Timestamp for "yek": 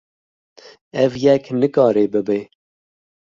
1.23-1.45